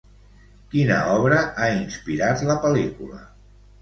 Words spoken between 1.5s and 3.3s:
ha inspirat la pel·lícula?